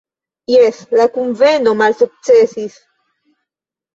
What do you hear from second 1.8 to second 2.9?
malsuksesis.